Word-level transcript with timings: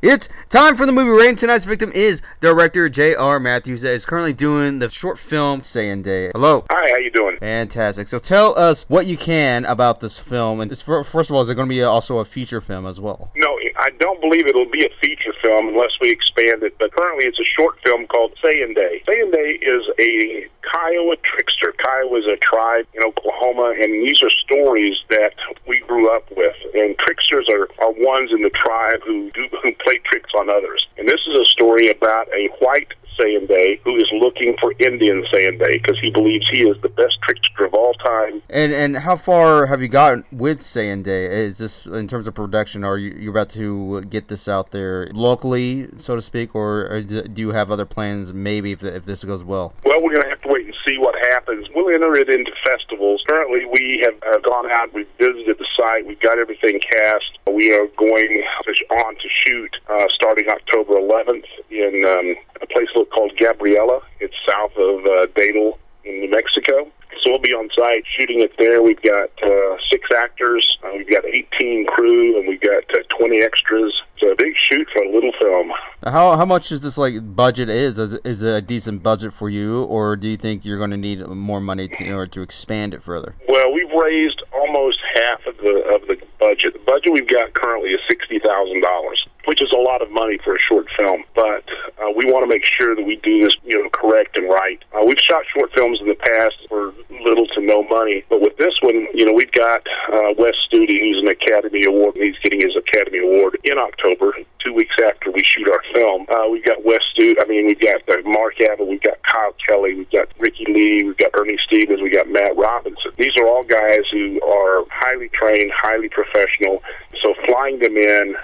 It's 0.00 0.28
time 0.48 0.76
for 0.76 0.86
the 0.86 0.92
movie 0.92 1.10
rating. 1.10 1.34
Tonight's 1.34 1.64
victim 1.64 1.90
is 1.92 2.22
director 2.38 2.88
J.R. 2.88 3.40
Mathews 3.40 3.80
that 3.80 3.90
is 3.94 4.06
currently 4.06 4.32
doing 4.32 4.78
the 4.78 4.88
short 4.88 5.18
film 5.18 5.62
Saynday. 5.62 6.30
Hello. 6.32 6.64
Hi, 6.70 6.90
how 6.90 6.98
you 6.98 7.10
doing? 7.10 7.36
Fantastic. 7.40 8.06
So 8.06 8.20
tell 8.20 8.56
us 8.56 8.88
what 8.88 9.06
you 9.06 9.16
can 9.16 9.64
about 9.64 9.98
this 9.98 10.16
film. 10.16 10.60
And 10.60 10.70
first 10.70 11.30
of 11.30 11.32
all, 11.32 11.42
is 11.42 11.50
it 11.50 11.56
going 11.56 11.68
to 11.68 11.74
be 11.74 11.82
also 11.82 12.18
a 12.18 12.24
feature 12.24 12.60
film 12.60 12.86
as 12.86 13.00
well? 13.00 13.32
No, 13.34 13.57
I 13.78 13.90
don't 14.00 14.20
believe 14.20 14.46
it'll 14.48 14.68
be 14.68 14.84
a 14.84 14.90
feature 15.00 15.32
film 15.40 15.68
unless 15.68 15.92
we 16.00 16.10
expand 16.10 16.64
it. 16.64 16.76
But 16.78 16.92
currently, 16.92 17.26
it's 17.26 17.38
a 17.38 17.46
short 17.56 17.78
film 17.84 18.06
called 18.08 18.34
Saynday. 18.42 19.04
Saiyan 19.06 19.32
Day 19.32 19.58
is 19.62 19.82
a 20.00 20.48
Kiowa 20.66 21.16
trickster. 21.22 21.72
Kiowa 21.78 22.18
is 22.18 22.26
a 22.26 22.36
tribe 22.38 22.86
in 22.94 23.04
Oklahoma, 23.04 23.74
and 23.80 24.06
these 24.06 24.20
are 24.22 24.30
stories 24.30 24.96
that 25.10 25.34
we 25.68 25.78
grew 25.86 26.10
up 26.10 26.24
with. 26.36 26.56
And 26.74 26.98
tricksters 26.98 27.48
are, 27.48 27.68
are 27.78 27.92
ones 27.92 28.30
in 28.32 28.42
the 28.42 28.50
tribe 28.50 29.00
who 29.06 29.30
do, 29.30 29.46
who 29.62 29.72
play 29.84 30.00
tricks 30.10 30.30
on 30.36 30.50
others. 30.50 30.86
And 30.98 31.08
this 31.08 31.20
is 31.28 31.38
a 31.38 31.44
story 31.44 31.88
about 31.88 32.26
a 32.34 32.48
white 32.58 32.92
Saynday 33.18 33.80
who 33.84 33.96
is 33.96 34.08
looking 34.12 34.54
for 34.60 34.72
Indian 34.78 35.24
Saynday 35.32 35.82
because 35.82 35.98
he 36.00 36.10
believes 36.10 36.48
he 36.50 36.68
is 36.68 36.80
the 36.82 36.88
best 36.88 37.18
trickster 37.22 37.66
of 37.66 37.74
all 37.74 37.94
time. 37.94 38.42
And 38.50 38.72
and 38.72 38.96
how 38.98 39.16
far 39.16 39.66
have 39.66 39.82
you 39.82 39.88
gotten 39.88 40.24
with 40.32 40.60
Saynday? 40.60 41.28
Is 41.28 41.58
this 41.58 41.86
in 41.86 42.06
terms 42.08 42.26
of 42.26 42.34
production? 42.34 42.84
Are 42.84 42.98
you 42.98 43.10
you 43.12 43.30
about 43.30 43.50
to 43.50 44.02
get 44.02 44.28
this 44.28 44.48
out 44.48 44.70
there 44.70 45.08
locally, 45.14 45.88
so 45.96 46.14
to 46.16 46.22
speak, 46.22 46.54
or, 46.54 46.86
or 46.90 47.00
do 47.02 47.40
you 47.40 47.50
have 47.50 47.70
other 47.70 47.84
plans? 47.84 48.32
Maybe 48.32 48.72
if, 48.72 48.82
if 48.82 49.04
this 49.04 49.24
goes 49.24 49.44
well. 49.44 49.74
Well, 49.84 50.02
we're 50.02 50.14
going 50.14 50.22
to 50.22 50.30
have 50.30 50.42
to 50.42 50.48
wait 50.48 50.66
and 50.66 50.74
see 50.86 50.98
what 50.98 51.14
happens. 51.30 51.66
We'll 51.74 51.94
enter 51.94 52.14
it 52.14 52.28
into 52.28 52.52
festivals. 52.64 53.22
Currently, 53.28 53.64
we 53.66 54.02
have 54.04 54.14
uh, 54.22 54.38
gone 54.38 54.70
out. 54.72 54.92
We've 54.94 55.08
visited 55.18 55.58
the 55.58 55.66
site. 55.76 56.06
We've 56.06 56.20
got 56.20 56.38
everything 56.38 56.80
cast. 56.80 57.38
We 57.50 57.72
are 57.72 57.86
going 57.96 58.44
on 58.90 59.14
to 59.14 59.28
shoot 59.44 59.76
uh, 59.88 60.06
starting 60.14 60.48
October 60.48 60.94
11th 60.94 61.44
in 61.70 62.04
um, 62.06 62.57
place 62.78 63.08
called 63.12 63.32
Gabriela. 63.38 64.00
It's 64.20 64.34
south 64.48 64.72
of 64.76 65.04
uh, 65.04 65.26
Dadle 65.34 65.78
in 66.04 66.20
New 66.20 66.30
Mexico. 66.30 66.90
So 67.22 67.32
we'll 67.32 67.40
be 67.40 67.52
on 67.52 67.68
site 67.76 68.04
shooting 68.16 68.40
it 68.40 68.52
there. 68.58 68.82
We've 68.82 69.00
got 69.02 69.30
uh, 69.42 69.76
six 69.90 70.08
actors, 70.16 70.78
uh, 70.84 70.90
we've 70.96 71.10
got 71.10 71.24
18 71.24 71.86
crew, 71.86 72.38
and 72.38 72.46
we've 72.46 72.60
got 72.60 72.84
uh, 72.94 73.02
20 73.18 73.42
extras. 73.42 74.02
It's 74.16 74.32
a 74.32 74.36
big 74.36 74.54
shoot 74.56 74.86
for 74.92 75.02
a 75.02 75.12
little 75.12 75.32
film. 75.40 75.72
How 76.04 76.36
how 76.36 76.44
much 76.44 76.70
is 76.70 76.82
this 76.82 76.96
like 76.96 77.34
budget 77.34 77.68
is? 77.68 77.98
Is, 77.98 78.14
is 78.24 78.42
it 78.42 78.54
a 78.54 78.60
decent 78.60 79.02
budget 79.02 79.32
for 79.32 79.48
you, 79.48 79.82
or 79.84 80.14
do 80.16 80.28
you 80.28 80.36
think 80.36 80.64
you're 80.64 80.78
going 80.78 80.90
to 80.90 80.96
need 80.96 81.26
more 81.26 81.60
money 81.60 81.88
to, 81.88 82.04
in 82.04 82.12
order 82.12 82.30
to 82.30 82.42
expand 82.42 82.94
it 82.94 83.02
further? 83.02 83.34
Well, 83.48 83.72
we've 83.72 83.90
raised 83.90 84.42
almost 84.52 84.98
half 85.14 85.46
of 85.46 85.56
the 85.56 85.82
of 85.92 86.06
the 86.06 86.24
budget. 86.38 86.74
The 86.74 86.84
budget 86.86 87.12
we've 87.12 87.28
got 87.28 87.54
currently 87.54 87.90
is 87.90 88.00
sixty 88.08 88.38
thousand 88.38 88.82
dollars 88.82 89.24
which 89.58 89.68
is 89.68 89.74
a 89.74 89.80
lot 89.80 90.02
of 90.02 90.10
money 90.10 90.38
for 90.44 90.54
a 90.54 90.58
short 90.58 90.86
film. 90.98 91.24
But 91.34 91.64
uh, 91.98 92.10
we 92.14 92.30
want 92.30 92.44
to 92.44 92.48
make 92.48 92.64
sure 92.64 92.94
that 92.94 93.02
we 93.02 93.16
do 93.16 93.42
this, 93.42 93.56
you 93.64 93.82
know, 93.82 93.88
correct 93.90 94.38
and 94.38 94.48
right. 94.48 94.82
Uh, 94.94 95.04
we've 95.04 95.18
shot 95.18 95.42
short 95.54 95.72
films 95.74 95.98
in 96.00 96.08
the 96.08 96.14
past 96.14 96.54
for 96.68 96.94
little 97.24 97.46
to 97.48 97.60
no 97.60 97.82
money, 97.84 98.24
but 98.28 98.40
with 98.40 98.56
this 98.56 98.74
one, 98.80 99.08
you 99.12 99.26
know, 99.26 99.32
we've 99.32 99.52
got 99.52 99.82
uh, 100.12 100.32
Wes 100.38 100.54
Studi, 100.70 101.00
who's 101.00 101.18
an 101.20 101.28
Academy 101.28 101.84
Award, 101.84 102.14
and 102.14 102.24
he's 102.24 102.38
getting 102.42 102.60
his 102.60 102.76
Academy 102.76 103.18
Award 103.18 103.58
in 103.64 103.76
October, 103.78 104.32
two 104.64 104.72
weeks 104.72 104.94
after 105.04 105.30
we 105.32 105.42
shoot 105.42 105.68
our 105.68 105.82
film. 105.94 106.26
Uh, 106.28 106.48
we've 106.50 106.64
got 106.64 106.84
Wes 106.84 107.02
Studi. 107.14 107.34
I 107.40 107.46
mean, 107.46 107.66
we've 107.66 107.80
got 107.80 108.08
uh, 108.08 108.22
Mark 108.24 108.60
Abbott, 108.60 108.86
we've 108.86 109.02
got 109.02 109.20
Kyle 109.24 109.54
Kelly, 109.66 109.94
we've 109.94 110.10
got 110.10 110.28
Ricky 110.38 110.64
Lee, 110.68 111.02
we've 111.04 111.16
got 111.16 111.32
Ernie 111.34 111.58
Stevens, 111.66 112.00
we've 112.00 112.14
got 112.14 112.28
Matt 112.28 112.56
Robinson. 112.56 113.10
These 113.18 113.36
are 113.40 113.46
all 113.46 113.64
guys 113.64 114.06
who 114.12 114.40
are 114.42 114.84
highly 114.90 115.28
trained, 115.30 115.72
highly 115.74 116.08
professional. 116.08 116.82
So 117.22 117.34
flying 117.46 117.80
them 117.80 117.96
in 117.96 118.36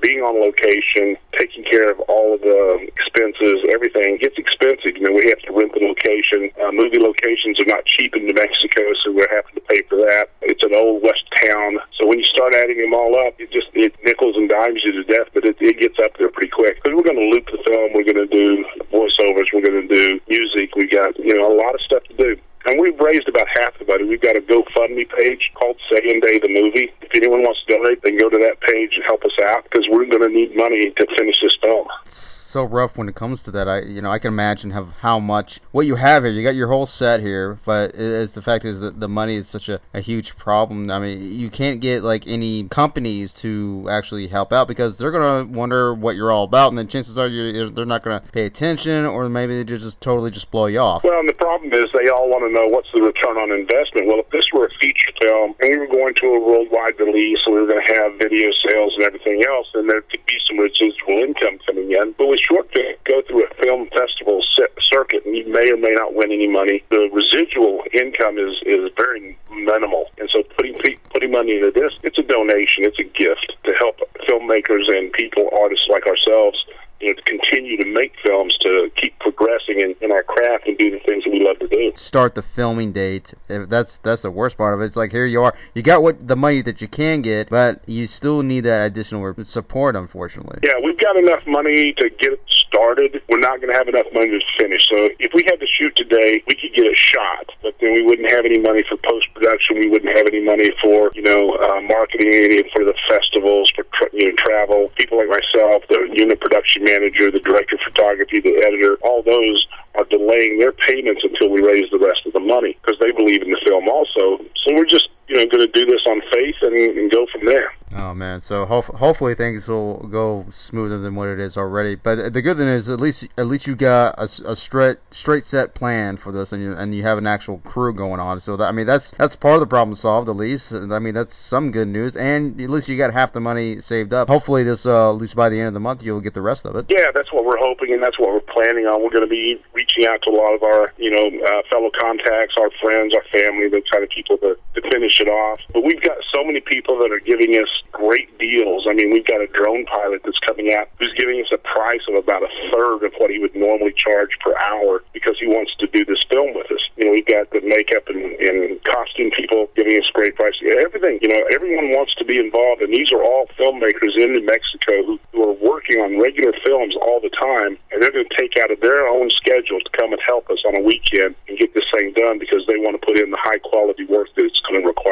being 0.00 0.20
on 0.20 0.40
location, 0.40 1.16
taking 1.36 1.64
care 1.64 1.90
of 1.90 2.00
all 2.08 2.34
of 2.34 2.40
the 2.40 2.88
expenses, 2.88 3.64
everything 3.72 4.18
gets 4.18 4.38
expensive. 4.38 4.96
You 4.96 5.08
know, 5.08 5.14
we 5.14 5.28
have 5.28 5.40
to 5.44 5.52
rent 5.52 5.72
the 5.74 5.84
location. 5.84 6.50
Uh, 6.60 6.72
movie 6.72 7.00
locations 7.00 7.60
are 7.60 7.68
not 7.68 7.84
cheap 7.84 8.14
in 8.16 8.26
New 8.26 8.34
Mexico, 8.34 8.82
so 9.02 9.12
we're 9.12 9.30
having 9.30 9.54
to 9.54 9.64
pay 9.68 9.82
for 9.88 9.96
that. 9.96 10.30
It's 10.42 10.62
an 10.62 10.74
old 10.74 11.02
west 11.02 11.24
town, 11.44 11.78
so 11.98 12.06
when 12.06 12.18
you 12.18 12.24
start 12.24 12.54
adding 12.54 12.78
them 12.80 12.94
all 12.94 13.14
up, 13.26 13.34
it 13.38 13.50
just 13.52 13.68
it 13.74 13.94
nickels 14.04 14.36
and 14.36 14.48
dimes 14.48 14.80
you 14.84 14.92
to 14.92 15.04
death. 15.04 15.28
But 15.34 15.44
it, 15.44 15.56
it 15.60 15.78
gets 15.78 15.98
up 15.98 16.16
there 16.18 16.30
pretty 16.30 16.50
quick 16.50 16.82
because 16.82 16.96
we're 16.96 17.06
going 17.06 17.20
to 17.20 17.30
loop 17.32 17.46
the 17.50 17.60
film. 17.66 17.92
We're 17.92 18.08
going 18.08 18.22
to 18.22 18.30
do 18.30 18.64
voiceovers. 18.92 19.52
We're 19.52 19.66
going 19.66 19.86
to 19.86 19.90
do 19.90 20.20
music. 20.28 20.74
We 20.76 20.86
got 20.86 21.18
you 21.18 21.34
know 21.34 21.52
a 21.52 21.56
lot 21.56 21.74
of 21.74 21.80
stuff 21.82 22.04
to 22.04 22.16
do. 22.16 22.36
And 22.66 22.80
we've 22.80 22.98
raised 22.98 23.28
about 23.28 23.46
half 23.60 23.78
the 23.78 23.84
money. 23.84 24.04
We've 24.04 24.20
got 24.20 24.36
a 24.36 24.40
GoFundMe 24.40 25.08
page 25.10 25.50
called 25.54 25.76
Saynday 25.92 26.40
the 26.40 26.48
Movie. 26.48 26.92
If 27.02 27.10
anyone 27.14 27.42
wants 27.42 27.60
to 27.66 27.76
donate, 27.76 28.02
they 28.02 28.10
can 28.10 28.18
go 28.18 28.30
to 28.30 28.38
that 28.38 28.60
page 28.60 28.92
and 28.94 29.04
help 29.06 29.22
us 29.24 29.36
out 29.48 29.64
because 29.64 29.86
we're 29.90 30.06
going 30.06 30.22
to 30.22 30.28
need 30.28 30.56
money 30.56 30.90
to 30.90 31.06
finish 31.18 31.36
this 31.42 31.56
film 31.60 31.86
It's 32.04 32.44
so 32.54 32.62
rough 32.62 32.96
when 32.96 33.08
it 33.08 33.16
comes 33.16 33.42
to 33.42 33.50
that. 33.50 33.68
I 33.68 33.80
you 33.80 34.00
know 34.00 34.10
I 34.10 34.20
can 34.20 34.28
imagine 34.28 34.70
have 34.70 34.92
how 35.00 35.18
much 35.18 35.60
what 35.72 35.86
you 35.86 35.96
have 35.96 36.22
here. 36.22 36.32
You 36.32 36.44
got 36.44 36.54
your 36.54 36.68
whole 36.68 36.86
set 36.86 37.20
here, 37.20 37.58
but 37.64 37.90
it's 37.94 38.34
the 38.34 38.42
fact 38.42 38.64
is 38.64 38.78
that 38.78 39.00
the 39.00 39.08
money 39.08 39.34
is 39.34 39.48
such 39.48 39.68
a, 39.68 39.80
a 39.92 40.00
huge 40.00 40.36
problem. 40.36 40.88
I 40.88 41.00
mean, 41.00 41.20
you 41.32 41.50
can't 41.50 41.80
get 41.80 42.04
like 42.04 42.28
any 42.28 42.68
companies 42.68 43.32
to 43.42 43.88
actually 43.90 44.28
help 44.28 44.52
out 44.52 44.68
because 44.68 44.98
they're 44.98 45.10
gonna 45.10 45.44
wonder 45.50 45.92
what 45.92 46.14
you're 46.14 46.30
all 46.30 46.44
about, 46.44 46.68
and 46.68 46.78
then 46.78 46.86
chances 46.86 47.18
are 47.18 47.26
you 47.26 47.70
they're 47.70 47.84
not 47.84 48.04
gonna 48.04 48.22
pay 48.32 48.46
attention, 48.46 49.04
or 49.04 49.28
maybe 49.28 49.56
they 49.56 49.64
just 49.64 50.00
totally 50.00 50.30
just 50.30 50.52
blow 50.52 50.66
you 50.66 50.78
off. 50.78 51.02
Well, 51.02 51.18
and 51.18 51.28
the 51.28 51.34
problem 51.34 51.72
is 51.72 51.90
they 51.92 52.08
all 52.08 52.30
want 52.30 52.44
to 52.48 52.53
know 52.54 52.70
what's 52.70 52.88
the 52.94 53.02
return 53.02 53.36
on 53.36 53.50
investment. 53.50 54.06
Well, 54.06 54.22
if 54.22 54.30
this 54.30 54.46
were 54.54 54.70
a 54.70 54.74
feature 54.78 55.12
film 55.20 55.54
and 55.60 55.74
we 55.74 55.78
were 55.78 55.90
going 55.90 56.14
to 56.22 56.26
a 56.34 56.40
worldwide 56.40 56.98
release, 57.02 57.42
and 57.44 57.54
we 57.54 57.60
were 57.60 57.70
going 57.70 57.84
to 57.84 57.92
have 57.98 58.16
video 58.16 58.48
sales 58.70 58.94
and 58.96 59.04
everything 59.04 59.42
else, 59.44 59.66
then 59.74 59.90
there 59.90 60.02
could 60.06 60.24
be 60.26 60.38
some 60.46 60.62
residual 60.62 61.18
income 61.18 61.58
coming 61.66 61.90
in. 61.90 62.14
But 62.16 62.30
with 62.30 62.40
short 62.46 62.70
film, 62.70 62.94
go 63.04 63.20
through 63.26 63.44
a 63.44 63.50
film 63.58 63.90
festival 63.90 64.40
circuit, 64.80 65.26
and 65.26 65.36
you 65.36 65.50
may 65.50 65.66
or 65.70 65.76
may 65.76 65.92
not 65.92 66.14
win 66.14 66.30
any 66.30 66.48
money. 66.48 66.84
The 66.90 67.10
residual 67.12 67.82
income 67.92 68.38
is 68.38 68.54
is 68.64 68.90
very 68.96 69.36
minimal, 69.50 70.06
and 70.18 70.30
so 70.30 70.42
putting 70.56 70.78
putting 71.10 71.30
money 71.30 71.56
into 71.56 71.70
this, 71.74 71.92
it's 72.02 72.18
a 72.18 72.22
donation, 72.22 72.84
it's 72.84 72.98
a 72.98 73.08
gift 73.18 73.54
to 73.64 73.72
help 73.74 73.98
filmmakers 74.28 74.86
and 74.88 75.12
people, 75.12 75.50
artists 75.52 75.86
like 75.88 76.06
ourselves, 76.06 76.58
you 77.04 77.10
know, 77.10 77.14
to 77.14 77.22
continue 77.22 77.76
to 77.76 77.86
make 77.86 78.14
films, 78.24 78.56
to 78.58 78.90
keep 78.96 79.18
progressing 79.18 79.80
in, 79.80 79.94
in 80.00 80.10
our 80.10 80.22
craft 80.22 80.66
and 80.66 80.76
do 80.78 80.90
the 80.90 80.98
things 81.00 81.24
that 81.24 81.30
we 81.30 81.44
love 81.44 81.58
to 81.58 81.68
do. 81.68 81.92
Start 81.94 82.34
the 82.34 82.42
filming 82.42 82.92
date. 82.92 83.34
That's 83.46 83.98
that's 83.98 84.22
the 84.22 84.30
worst 84.30 84.56
part 84.56 84.74
of 84.74 84.80
it. 84.80 84.86
It's 84.86 84.96
like 84.96 85.12
here 85.12 85.26
you 85.26 85.42
are, 85.42 85.54
you 85.74 85.82
got 85.82 86.02
what 86.02 86.26
the 86.26 86.36
money 86.36 86.62
that 86.62 86.80
you 86.80 86.88
can 86.88 87.22
get, 87.22 87.50
but 87.50 87.82
you 87.86 88.06
still 88.06 88.42
need 88.42 88.60
that 88.60 88.86
additional 88.86 89.34
support. 89.44 89.96
Unfortunately. 89.96 90.60
Yeah, 90.62 90.80
we've 90.82 90.98
got 90.98 91.16
enough 91.16 91.46
money 91.46 91.92
to 91.94 92.10
get 92.10 92.40
started. 92.48 93.22
We're 93.28 93.38
not 93.38 93.60
going 93.60 93.70
to 93.70 93.76
have 93.76 93.88
enough 93.88 94.06
money 94.12 94.30
to 94.30 94.40
finish. 94.58 94.88
So 94.88 95.08
if 95.18 95.32
we 95.34 95.44
had 95.44 95.60
to 95.60 95.66
shoot 95.66 95.94
today, 95.96 96.42
we 96.48 96.54
could 96.54 96.74
get 96.74 96.86
a 96.86 96.94
shot, 96.94 97.50
but 97.62 97.74
then 97.80 97.92
we 97.92 98.02
wouldn't 98.02 98.30
have 98.30 98.44
any 98.44 98.58
money 98.58 98.82
for 98.88 98.96
post 98.96 99.26
production. 99.34 99.78
We 99.78 99.88
wouldn't 99.88 100.16
have 100.16 100.26
any 100.26 100.42
money 100.42 100.70
for 100.82 101.10
you 101.14 101.22
know 101.22 101.54
uh, 101.54 101.80
marketing, 101.82 102.64
for 102.72 102.84
the 102.84 102.94
festivals, 103.08 103.70
for 103.74 103.84
tra- 103.92 104.10
you 104.12 104.28
know 104.28 104.34
travel. 104.36 104.90
People 104.96 105.18
like 105.18 105.28
myself, 105.28 105.82
the 105.88 106.08
unit 106.12 106.40
production 106.40 106.84
manager, 106.84 106.93
the 107.00 107.40
director 107.40 107.76
of 107.76 107.80
photography, 107.92 108.40
the 108.40 108.62
editor, 108.66 108.96
all 109.02 109.22
those 109.22 109.66
are 109.94 110.04
delaying 110.04 110.58
their 110.58 110.72
payments 110.72 111.22
until 111.24 111.50
we 111.50 111.62
raise 111.62 111.90
the 111.90 111.98
rest 111.98 112.26
of 112.26 112.32
the 112.32 112.40
money 112.40 112.76
because 112.82 112.98
they 113.00 113.10
believe 113.12 113.42
in 113.42 113.50
the 113.50 113.60
film 113.64 113.88
also. 113.88 114.42
So 114.64 114.74
we're 114.74 114.86
just 114.86 115.08
you 115.28 115.36
know 115.36 115.46
going 115.46 115.66
to 115.66 115.72
do 115.72 115.86
this 115.86 116.02
on 116.06 116.20
faith 116.32 116.56
and, 116.62 116.74
and 116.74 117.10
go 117.10 117.26
from 117.32 117.44
there. 117.44 117.72
Oh 117.96 118.12
man, 118.12 118.40
so 118.40 118.66
ho- 118.66 118.80
hopefully 118.82 119.34
things 119.34 119.68
will 119.68 119.98
go 120.08 120.46
smoother 120.50 120.98
than 120.98 121.14
what 121.14 121.28
it 121.28 121.38
is 121.38 121.56
already. 121.56 121.94
But 121.94 122.32
the 122.32 122.42
good 122.42 122.56
thing 122.56 122.66
is, 122.66 122.88
at 122.88 123.00
least 123.00 123.28
at 123.38 123.46
least 123.46 123.68
you 123.68 123.76
got 123.76 124.18
a, 124.18 124.24
a 124.50 124.56
straight 124.56 124.96
straight 125.10 125.44
set 125.44 125.74
plan 125.74 126.16
for 126.16 126.32
this, 126.32 126.52
and 126.52 126.60
you 126.60 126.74
and 126.74 126.92
you 126.92 127.02
have 127.04 127.18
an 127.18 127.26
actual 127.26 127.58
crew 127.58 127.94
going 127.94 128.18
on. 128.20 128.40
So 128.40 128.56
that, 128.56 128.68
I 128.68 128.72
mean, 128.72 128.86
that's 128.86 129.12
that's 129.12 129.36
part 129.36 129.54
of 129.54 129.60
the 129.60 129.66
problem 129.68 129.94
solved. 129.94 130.28
At 130.28 130.36
least, 130.36 130.72
I 130.72 130.98
mean, 130.98 131.14
that's 131.14 131.36
some 131.36 131.70
good 131.70 131.86
news. 131.86 132.16
And 132.16 132.60
at 132.60 132.68
least 132.68 132.88
you 132.88 132.98
got 132.98 133.12
half 133.12 133.32
the 133.32 133.40
money 133.40 133.80
saved 133.80 134.12
up. 134.12 134.28
Hopefully, 134.28 134.64
this 134.64 134.86
uh, 134.86 135.10
at 135.10 135.16
least 135.16 135.36
by 135.36 135.48
the 135.48 135.58
end 135.58 135.68
of 135.68 135.74
the 135.74 135.80
month, 135.80 136.02
you'll 136.02 136.20
get 136.20 136.34
the 136.34 136.42
rest 136.42 136.66
of 136.66 136.74
it. 136.74 136.86
Yeah, 136.88 137.12
that's 137.14 137.32
what 137.32 137.44
we're 137.44 137.58
hoping, 137.58 137.92
and 137.92 138.02
that's 138.02 138.18
what 138.18 138.30
we're 138.32 138.52
planning 138.52 138.86
on. 138.86 139.02
We're 139.04 139.10
going 139.10 139.28
to 139.28 139.30
be 139.30 139.62
reaching 139.72 140.06
out 140.06 140.20
to 140.22 140.30
a 140.30 140.36
lot 140.36 140.54
of 140.54 140.62
our 140.64 140.92
you 140.98 141.10
know 141.10 141.30
uh, 141.46 141.62
fellow 141.70 141.90
contacts, 141.96 142.54
our 142.58 142.70
friends, 142.82 143.14
our 143.14 143.24
family, 143.30 143.68
the 143.68 143.82
kind 143.92 144.02
of 144.02 144.10
people 144.10 144.36
that, 144.38 144.56
to 144.74 144.90
finish 144.90 145.13
it 145.20 145.28
off. 145.28 145.60
But 145.72 145.84
we've 145.84 146.02
got 146.02 146.16
so 146.34 146.44
many 146.44 146.60
people 146.60 146.98
that 146.98 147.12
are 147.12 147.20
giving 147.20 147.54
us 147.54 147.68
great 147.92 148.36
deals. 148.38 148.86
I 148.88 148.94
mean, 148.94 149.12
we've 149.12 149.26
got 149.26 149.40
a 149.40 149.46
drone 149.48 149.84
pilot 149.86 150.22
that's 150.24 150.38
coming 150.40 150.72
out 150.72 150.88
who's 150.98 151.14
giving 151.16 151.40
us 151.40 151.50
a 151.52 151.58
price 151.58 152.02
of 152.08 152.14
about 152.14 152.42
a 152.42 152.50
third 152.72 153.04
of 153.04 153.12
what 153.18 153.30
he 153.30 153.38
would 153.38 153.54
normally 153.54 153.92
charge 153.96 154.30
per 154.40 154.54
hour 154.66 155.02
because 155.12 155.36
he 155.38 155.46
wants 155.46 155.74
to 155.78 155.86
do 155.88 156.04
this 156.04 156.22
film 156.28 156.54
with 156.54 156.70
us. 156.70 156.82
You 156.96 157.06
know, 157.06 157.12
we've 157.12 157.26
got 157.26 157.50
the 157.50 157.60
makeup 157.62 158.08
and, 158.08 158.20
and 158.40 158.82
costume 158.84 159.30
people 159.36 159.70
giving 159.76 159.96
us 159.98 160.08
great 160.12 160.36
prices. 160.36 160.62
Everything, 160.82 161.18
you 161.22 161.28
know, 161.28 161.42
everyone 161.52 161.90
wants 161.90 162.14
to 162.16 162.24
be 162.24 162.38
involved, 162.38 162.82
and 162.82 162.92
these 162.92 163.12
are 163.12 163.22
all 163.22 163.46
filmmakers 163.58 164.16
in 164.16 164.32
New 164.32 164.44
Mexico 164.44 165.04
who, 165.06 165.18
who 165.32 165.42
are 165.50 165.58
working 165.62 166.00
on 166.00 166.18
regular 166.18 166.52
films 166.64 166.94
all 167.00 167.20
the 167.20 167.30
time, 167.30 167.78
and 167.92 168.02
they're 168.02 168.12
going 168.12 168.26
to 168.28 168.36
take 168.36 168.56
out 168.58 168.70
of 168.70 168.80
their 168.80 169.06
own 169.06 169.30
schedule 169.30 169.80
to 169.80 169.90
come 169.96 170.12
and 170.12 170.20
help 170.26 170.48
us 170.50 170.58
on 170.66 170.76
a 170.76 170.82
weekend 170.82 171.34
and 171.48 171.58
get 171.58 171.74
this 171.74 171.84
thing 171.94 172.12
done 172.16 172.38
because 172.38 172.64
they 172.66 172.78
want 172.78 172.98
to 172.98 173.06
put 173.06 173.18
in 173.18 173.30
the 173.30 173.40
high 173.40 173.58
quality 173.58 174.04
work 174.06 174.28
that 174.34 174.44
it's 174.44 174.60
going 174.68 174.80
to 174.80 174.86
require. 174.86 175.03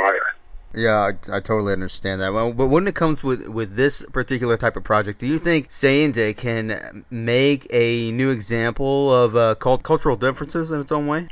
Yeah, 0.74 1.10
I, 1.30 1.36
I 1.36 1.40
totally 1.40 1.72
understand 1.74 2.20
that. 2.22 2.32
Well, 2.32 2.54
but 2.54 2.68
when 2.68 2.88
it 2.88 2.94
comes 2.94 3.22
with 3.22 3.46
with 3.48 3.76
this 3.76 4.02
particular 4.12 4.56
type 4.56 4.76
of 4.76 4.84
project, 4.84 5.18
do 5.18 5.26
you 5.26 5.38
think 5.38 5.68
Saynday 5.68 6.34
can 6.34 7.04
make 7.10 7.66
a 7.70 8.10
new 8.12 8.30
example 8.30 9.12
of 9.14 9.36
uh, 9.36 9.54
cult- 9.56 9.82
cultural 9.82 10.16
differences 10.16 10.72
in 10.72 10.80
its 10.80 10.90
own 10.90 11.06
way? 11.06 11.28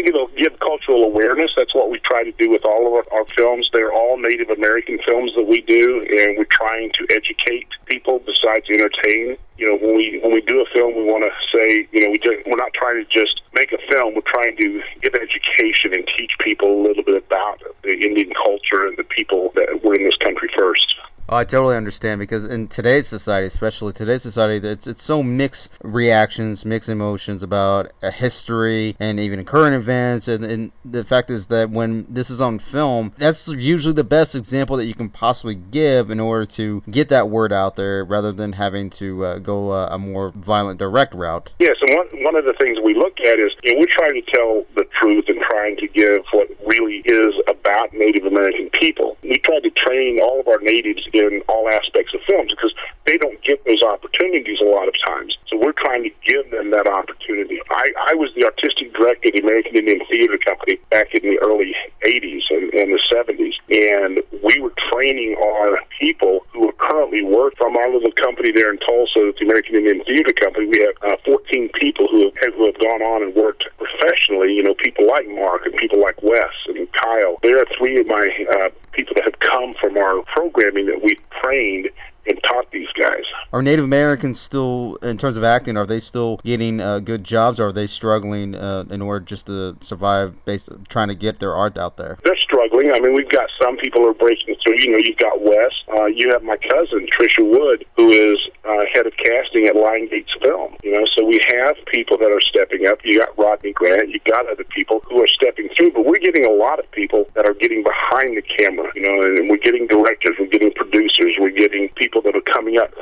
Think 0.00 0.16
it'll 0.16 0.32
give 0.32 0.58
cultural 0.60 1.04
awareness. 1.04 1.50
That's 1.58 1.74
what 1.74 1.90
we 1.90 2.00
try 2.00 2.24
to 2.24 2.32
do 2.32 2.48
with 2.48 2.64
all 2.64 2.86
of 2.86 2.92
our, 2.94 3.04
our 3.12 3.26
films. 3.36 3.68
They're 3.70 3.92
all 3.92 4.16
Native 4.16 4.48
American 4.48 4.98
films 5.04 5.30
that 5.36 5.44
we 5.44 5.60
do, 5.60 6.00
and 6.08 6.38
we're 6.38 6.48
trying 6.48 6.90
to 6.94 7.06
educate 7.10 7.68
people 7.84 8.18
besides 8.24 8.64
entertain. 8.70 9.36
You 9.58 9.68
know, 9.68 9.76
when 9.76 9.96
we 9.96 10.18
when 10.22 10.32
we 10.32 10.40
do 10.40 10.64
a 10.64 10.64
film, 10.72 10.96
we 10.96 11.04
want 11.04 11.28
to 11.28 11.32
say, 11.52 11.86
you 11.92 12.00
know, 12.00 12.08
we 12.08 12.16
just, 12.16 12.48
we're 12.48 12.56
not 12.56 12.72
trying 12.72 13.04
to 13.04 13.12
just 13.12 13.42
make 13.52 13.72
a 13.72 13.78
film. 13.92 14.14
We're 14.14 14.24
trying 14.24 14.56
to 14.56 14.80
give 15.02 15.12
education 15.12 15.92
and 15.92 16.08
teach 16.16 16.32
people 16.40 16.80
a 16.80 16.82
little 16.88 17.04
bit 17.04 17.22
about 17.22 17.60
the 17.82 17.92
Indian 17.92 18.32
culture 18.32 18.88
and 18.88 18.96
the 18.96 19.04
people 19.04 19.52
that 19.54 19.84
were 19.84 19.96
in 19.96 20.04
this 20.04 20.16
country 20.16 20.48
first. 20.56 20.96
Oh, 21.30 21.36
I 21.36 21.44
totally 21.44 21.76
understand 21.76 22.18
because 22.18 22.44
in 22.44 22.66
today's 22.66 23.06
society, 23.06 23.46
especially 23.46 23.92
today's 23.92 24.20
society, 24.20 24.66
it's 24.66 24.88
it's 24.88 25.04
so 25.04 25.22
mixed 25.22 25.70
reactions, 25.84 26.64
mixed 26.64 26.88
emotions 26.88 27.44
about 27.44 27.92
a 28.02 28.10
history 28.10 28.96
and 28.98 29.20
even 29.20 29.44
current 29.44 29.76
events. 29.76 30.26
And, 30.26 30.44
and 30.44 30.72
the 30.84 31.04
fact 31.04 31.30
is 31.30 31.46
that 31.46 31.70
when 31.70 32.04
this 32.08 32.30
is 32.30 32.40
on 32.40 32.58
film, 32.58 33.12
that's 33.16 33.46
usually 33.46 33.94
the 33.94 34.02
best 34.02 34.34
example 34.34 34.76
that 34.78 34.86
you 34.86 34.94
can 34.94 35.08
possibly 35.08 35.54
give 35.54 36.10
in 36.10 36.18
order 36.18 36.46
to 36.46 36.82
get 36.90 37.10
that 37.10 37.28
word 37.28 37.52
out 37.52 37.76
there, 37.76 38.04
rather 38.04 38.32
than 38.32 38.54
having 38.54 38.90
to 38.90 39.24
uh, 39.24 39.38
go 39.38 39.70
uh, 39.70 39.88
a 39.92 39.98
more 39.98 40.32
violent, 40.34 40.80
direct 40.80 41.14
route. 41.14 41.54
Yes, 41.60 41.76
and 41.82 41.94
one 41.94 42.08
one 42.24 42.34
of 42.34 42.44
the 42.44 42.54
things 42.54 42.78
we 42.82 42.94
look 42.94 43.20
at 43.20 43.38
is 43.38 43.52
you 43.62 43.74
know, 43.74 43.78
we're 43.78 43.86
trying 43.88 44.20
to 44.20 44.32
tell 44.32 44.64
the 44.74 44.84
truth 44.98 45.26
and 45.28 45.40
trying 45.42 45.76
to 45.76 45.86
give 45.86 46.24
what 46.32 46.48
really 46.66 47.02
is 47.04 47.34
about 47.46 47.92
Native 47.92 48.24
American 48.24 48.68
people. 48.70 49.16
We 49.22 49.36
try 49.36 49.60
to 49.60 49.70
train 49.70 50.18
all 50.18 50.40
of 50.40 50.48
our 50.48 50.58
natives 50.58 51.06
in 51.12 51.19
all 51.48 51.68
aspects 51.68 52.14
of 52.14 52.20
films 52.26 52.50
because 52.50 52.72
they 53.06 53.16
don't 53.16 53.42
get 53.42 53.64
those 53.64 53.82
opportunities 53.82 54.58
a 54.60 54.68
lot 54.68 54.88
of 54.88 54.94
times. 55.06 55.36
So 55.48 55.58
we're 55.58 55.76
trying 55.76 56.04
to 56.04 56.10
give 56.24 56.50
them 56.50 56.70
that 56.70 56.86
opportunity. 56.86 57.58
I, 57.70 58.12
I 58.12 58.14
was 58.14 58.30
the 58.36 58.44
artistic 58.44 58.94
director 58.94 59.28
of 59.28 59.34
the 59.34 59.42
American 59.42 59.76
Indian 59.76 60.00
Theater 60.10 60.38
Company 60.38 60.78
back 60.90 61.14
in 61.14 61.22
the 61.22 61.38
early 61.42 61.74
80s 62.06 62.46
and, 62.50 62.72
and 62.74 62.94
the 62.94 63.02
70s, 63.10 63.56
and 63.68 64.22
we 64.42 64.60
were 64.60 64.72
training 64.90 65.36
our 65.42 65.78
people 65.98 66.46
who 66.52 66.68
are 66.68 66.76
currently 66.78 67.22
work 67.22 67.54
from 67.58 67.76
our 67.76 67.90
little 67.92 68.12
company 68.12 68.52
there 68.52 68.70
in 68.70 68.78
Tulsa, 68.78 69.32
the 69.34 69.44
American 69.44 69.76
Indian 69.76 70.04
Theater 70.04 70.32
Company. 70.32 70.66
We 70.66 70.80
have 70.86 70.96
uh, 71.02 71.16
14 71.24 71.70
people 71.80 72.06
who 72.08 72.30
have, 72.40 72.54
who 72.54 72.66
have 72.66 72.78
gone 72.78 73.02
on 73.02 73.22
and 73.22 73.34
worked 73.34 73.64
professionally, 73.76 74.54
you 74.54 74.62
know, 74.62 74.74
people 74.82 75.06
like 75.06 75.28
Mark 75.28 75.66
and 75.66 75.74
people 75.76 76.00
like 76.00 76.22
Wes 76.22 76.54
and 76.66 76.86
Kyle. 76.92 77.38
There 77.42 77.58
are 77.58 77.66
three 77.76 77.98
of 77.98 78.06
my 78.06 78.28
uh, 78.54 78.70
people 79.00 79.14
that 79.16 79.24
have 79.24 79.40
come 79.40 79.74
from 79.80 79.96
our 79.96 80.22
programming 80.34 80.86
that 80.86 81.02
we've 81.02 81.22
trained 81.42 81.88
and 82.26 82.38
taught 82.44 82.70
these 82.70 82.88
guys. 82.98 83.24
Are 83.52 83.62
Native 83.62 83.84
Americans 83.84 84.38
still, 84.38 84.94
in 85.02 85.18
terms 85.18 85.36
of 85.36 85.42
acting, 85.42 85.76
are 85.76 85.86
they 85.86 85.98
still 85.98 86.38
getting 86.44 86.80
uh, 86.80 87.00
good 87.00 87.24
jobs, 87.24 87.58
or 87.58 87.68
are 87.68 87.72
they 87.72 87.88
struggling 87.88 88.54
uh, 88.54 88.84
in 88.90 89.02
order 89.02 89.24
just 89.24 89.46
to 89.46 89.76
survive, 89.80 90.44
based 90.44 90.68
trying 90.88 91.08
to 91.08 91.16
get 91.16 91.40
their 91.40 91.52
art 91.52 91.76
out 91.76 91.96
there? 91.96 92.16
They're 92.22 92.36
struggling. 92.36 92.92
I 92.92 93.00
mean, 93.00 93.12
we've 93.12 93.28
got 93.28 93.50
some 93.60 93.76
people 93.76 94.02
who 94.02 94.08
are 94.08 94.14
breaking 94.14 94.54
through. 94.62 94.78
You 94.78 94.92
know, 94.92 94.98
you've 94.98 95.18
got 95.18 95.42
Wes. 95.42 95.72
Uh, 95.92 96.06
you 96.06 96.30
have 96.30 96.44
my 96.44 96.58
cousin 96.70 97.08
Trisha 97.10 97.42
Wood, 97.42 97.84
who 97.96 98.10
is 98.10 98.38
uh, 98.64 98.84
head 98.94 99.08
of 99.08 99.14
casting 99.16 99.66
at 99.66 99.74
Lionsgate 99.74 100.26
Film. 100.40 100.76
You 100.84 100.92
know, 100.92 101.04
so 101.16 101.24
we 101.24 101.40
have 101.48 101.74
people 101.86 102.18
that 102.18 102.30
are 102.30 102.40
stepping 102.40 102.86
up. 102.86 102.98
You 103.02 103.18
got 103.18 103.36
Rodney 103.36 103.72
Grant. 103.72 104.10
You 104.10 104.20
got 104.30 104.48
other 104.48 104.64
people 104.64 105.02
who 105.08 105.24
are 105.24 105.28
stepping 105.28 105.68
through. 105.76 105.90
But 105.90 106.06
we're 106.06 106.22
getting 106.22 106.46
a 106.46 106.50
lot 106.50 106.78
of 106.78 106.88
people 106.92 107.26
that 107.34 107.46
are 107.46 107.54
getting 107.54 107.82
behind 107.82 108.36
the 108.36 108.42
camera. 108.42 108.92
You 108.94 109.02
know, 109.02 109.22
and 109.22 109.50
we're 109.50 109.58
getting 109.58 109.88
directors. 109.88 110.36
We're 110.38 110.46
getting 110.46 110.70
producers. 110.70 111.34
We're 111.40 111.50
getting 111.50 111.88
people 111.96 112.22
that 112.22 112.36
are 112.36 112.40
coming 112.42 112.78
up. 112.78 112.94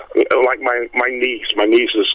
Like 0.45 0.61
my 0.61 0.89
my 0.95 1.09
niece. 1.09 1.47
My 1.57 1.65
niece 1.65 1.91
is 1.95 2.09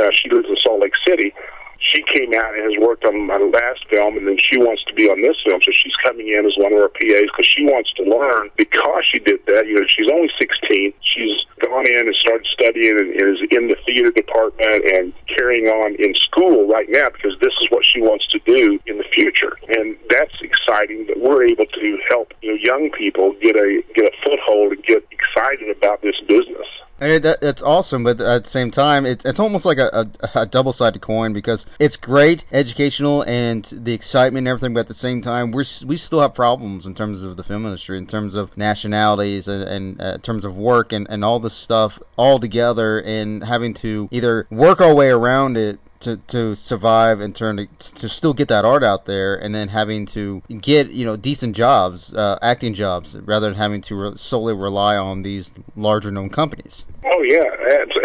uh, 0.00 0.10
she 0.12 0.28
lives 0.30 0.48
in 0.48 0.56
Salt 0.64 0.80
Lake 0.80 0.94
City 1.06 1.32
she 1.78 2.02
came 2.02 2.34
out 2.34 2.54
and 2.54 2.66
has 2.66 2.76
worked 2.82 3.04
on 3.04 3.26
my 3.26 3.38
last 3.38 3.86
film, 3.88 4.16
and 4.18 4.26
then 4.26 4.36
she 4.38 4.58
wants 4.58 4.82
to 4.84 4.94
be 4.94 5.08
on 5.08 5.22
this 5.22 5.36
film. 5.44 5.60
So 5.62 5.70
she's 5.72 5.94
coming 6.02 6.28
in 6.28 6.44
as 6.44 6.52
one 6.58 6.72
of 6.74 6.82
our 6.82 6.88
PAs 6.88 7.30
because 7.30 7.46
she 7.46 7.64
wants 7.64 7.92
to 7.94 8.02
learn. 8.02 8.50
Because 8.56 9.06
she 9.06 9.18
did 9.20 9.40
that, 9.46 9.66
you 9.66 9.78
know, 9.78 9.86
she's 9.86 10.10
only 10.10 10.28
16. 10.38 10.92
She's 11.00 11.38
gone 11.62 11.86
in 11.86 12.10
and 12.10 12.16
started 12.16 12.46
studying 12.52 12.98
and 12.98 13.14
is 13.14 13.38
in 13.50 13.68
the 13.68 13.76
theater 13.86 14.10
department 14.10 14.90
and 14.90 15.12
carrying 15.30 15.68
on 15.68 15.94
in 16.02 16.14
school 16.14 16.66
right 16.66 16.88
now 16.90 17.08
because 17.10 17.38
this 17.40 17.54
is 17.62 17.66
what 17.70 17.84
she 17.84 18.00
wants 18.00 18.26
to 18.28 18.38
do 18.44 18.78
in 18.86 18.98
the 18.98 19.08
future. 19.14 19.56
And 19.78 19.96
that's 20.10 20.34
exciting 20.42 21.06
that 21.06 21.20
we're 21.20 21.46
able 21.46 21.66
to 21.66 21.98
help 22.10 22.32
you 22.42 22.50
know 22.50 22.58
young 22.58 22.90
people 22.90 23.34
get 23.40 23.56
a 23.56 23.82
get 23.94 24.04
a 24.04 24.14
foothold 24.24 24.72
and 24.72 24.82
get 24.84 25.06
excited 25.10 25.70
about 25.70 26.02
this 26.02 26.18
business. 26.26 26.66
And 27.00 27.22
that, 27.22 27.40
that's 27.40 27.62
awesome, 27.62 28.02
but 28.02 28.20
at 28.20 28.44
the 28.44 28.50
same 28.50 28.70
time, 28.70 29.06
it's, 29.06 29.24
it's 29.24 29.38
almost 29.38 29.64
like 29.64 29.78
a, 29.78 30.10
a, 30.34 30.40
a 30.40 30.46
double 30.46 30.72
sided 30.72 31.00
coin 31.00 31.32
because 31.32 31.64
it's 31.78 31.96
great, 31.96 32.44
educational, 32.50 33.22
and 33.22 33.64
the 33.64 33.92
excitement 33.92 34.38
and 34.38 34.48
everything, 34.48 34.74
but 34.74 34.80
at 34.80 34.88
the 34.88 34.94
same 34.94 35.22
time, 35.22 35.52
we're, 35.52 35.64
we 35.86 35.96
still 35.96 36.20
have 36.20 36.34
problems 36.34 36.86
in 36.86 36.94
terms 36.94 37.22
of 37.22 37.36
the 37.36 37.44
film 37.44 37.64
industry, 37.64 37.98
in 37.98 38.06
terms 38.06 38.34
of 38.34 38.56
nationalities, 38.56 39.46
and, 39.46 39.62
and 39.62 40.02
uh, 40.02 40.14
in 40.14 40.20
terms 40.20 40.44
of 40.44 40.56
work, 40.56 40.92
and, 40.92 41.06
and 41.08 41.24
all 41.24 41.38
this 41.38 41.54
stuff 41.54 42.00
all 42.16 42.40
together, 42.40 42.98
and 42.98 43.44
having 43.44 43.74
to 43.74 44.08
either 44.10 44.48
work 44.50 44.80
our 44.80 44.94
way 44.94 45.08
around 45.08 45.56
it 45.56 45.78
to, 46.00 46.16
to 46.28 46.54
survive 46.54 47.20
and 47.20 47.34
turn 47.34 47.56
to, 47.56 47.66
to 47.94 48.08
still 48.08 48.34
get 48.34 48.48
that 48.48 48.64
art 48.64 48.82
out 48.82 49.06
there 49.06 49.34
and 49.34 49.54
then 49.54 49.68
having 49.68 50.06
to 50.06 50.42
get 50.60 50.90
you 50.90 51.04
know 51.04 51.16
decent 51.16 51.56
jobs 51.56 52.14
uh, 52.14 52.38
acting 52.42 52.74
jobs 52.74 53.18
rather 53.20 53.48
than 53.48 53.56
having 53.56 53.80
to 53.80 53.94
re- 53.94 54.16
solely 54.16 54.54
rely 54.54 54.96
on 54.96 55.22
these 55.22 55.52
larger 55.76 56.10
known 56.10 56.30
companies 56.30 56.84
oh 57.12 57.22
yeah 57.22 57.48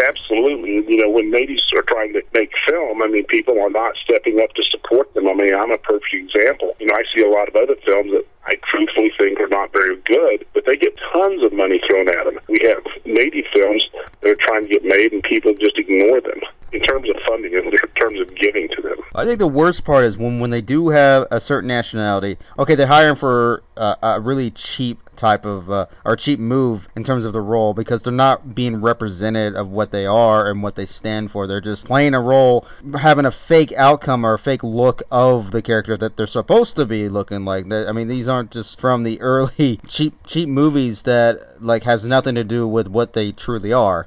absolutely 0.08 0.84
you 0.88 0.96
know 0.96 1.10
when 1.10 1.30
natives 1.30 1.62
are 1.74 1.82
trying 1.82 2.12
to 2.12 2.22
make 2.32 2.50
film 2.68 3.02
i 3.02 3.08
mean 3.08 3.24
people 3.26 3.58
are 3.60 3.70
not 3.70 3.94
stepping 4.04 4.40
up 4.40 4.52
to 4.54 4.62
support 4.70 5.12
them 5.14 5.28
i 5.28 5.34
mean 5.34 5.54
i'm 5.54 5.72
a 5.72 5.78
perfect 5.78 6.14
example 6.14 6.74
you 6.80 6.86
know 6.86 6.94
i 6.96 7.02
see 7.14 7.22
a 7.22 7.28
lot 7.28 7.48
of 7.48 7.56
other 7.56 7.76
films 7.84 8.10
that 8.12 8.24
I 8.46 8.54
truthfully 8.70 9.10
think 9.18 9.40
are 9.40 9.48
not 9.48 9.72
very 9.72 9.96
good, 10.04 10.44
but 10.52 10.66
they 10.66 10.76
get 10.76 10.94
tons 11.12 11.42
of 11.42 11.52
money 11.54 11.80
thrown 11.88 12.08
at 12.08 12.24
them. 12.24 12.38
We 12.48 12.58
have 12.64 12.84
native 13.06 13.46
films 13.54 13.82
that 14.20 14.30
are 14.30 14.34
trying 14.34 14.64
to 14.64 14.68
get 14.68 14.84
made, 14.84 15.12
and 15.12 15.22
people 15.22 15.54
just 15.54 15.78
ignore 15.78 16.20
them 16.20 16.40
in 16.72 16.80
terms 16.80 17.08
of 17.08 17.16
funding 17.26 17.52
in 17.54 17.70
terms 17.98 18.20
of 18.20 18.34
giving 18.34 18.68
to 18.76 18.82
them. 18.82 18.96
I 19.14 19.24
think 19.24 19.38
the 19.38 19.46
worst 19.46 19.84
part 19.84 20.04
is 20.04 20.18
when 20.18 20.40
when 20.40 20.50
they 20.50 20.60
do 20.60 20.88
have 20.88 21.26
a 21.30 21.40
certain 21.40 21.68
nationality. 21.68 22.36
Okay, 22.58 22.74
they're 22.74 22.86
hiring 22.86 23.16
for 23.16 23.62
uh, 23.76 23.94
a 24.02 24.20
really 24.20 24.50
cheap 24.50 25.03
type 25.16 25.44
of 25.44 25.70
uh, 25.70 25.86
or 26.04 26.16
cheap 26.16 26.38
move 26.38 26.88
in 26.96 27.04
terms 27.04 27.24
of 27.24 27.32
the 27.32 27.40
role 27.40 27.74
because 27.74 28.02
they're 28.02 28.12
not 28.12 28.54
being 28.54 28.80
represented 28.80 29.54
of 29.54 29.68
what 29.68 29.90
they 29.90 30.06
are 30.06 30.48
and 30.48 30.62
what 30.62 30.74
they 30.74 30.86
stand 30.86 31.30
for. 31.30 31.46
They're 31.46 31.60
just 31.60 31.86
playing 31.86 32.14
a 32.14 32.20
role, 32.20 32.66
having 32.98 33.24
a 33.24 33.30
fake 33.30 33.72
outcome 33.72 34.24
or 34.24 34.34
a 34.34 34.38
fake 34.38 34.62
look 34.62 35.02
of 35.10 35.50
the 35.50 35.62
character 35.62 35.96
that 35.96 36.16
they're 36.16 36.26
supposed 36.26 36.76
to 36.76 36.86
be 36.86 37.08
looking 37.08 37.44
like. 37.44 37.70
I 37.72 37.92
mean, 37.92 38.08
these 38.08 38.28
aren't 38.28 38.50
just 38.50 38.80
from 38.80 39.02
the 39.02 39.20
early 39.24 39.80
cheap 39.86 40.14
cheap 40.26 40.48
movies 40.48 41.02
that 41.02 41.62
like 41.62 41.84
has 41.84 42.04
nothing 42.04 42.34
to 42.34 42.44
do 42.44 42.66
with 42.66 42.88
what 42.88 43.12
they 43.12 43.32
truly 43.32 43.72
are. 43.72 44.06